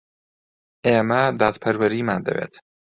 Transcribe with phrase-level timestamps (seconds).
[0.85, 2.53] ئێمە دادپەروەریمان دەوێت.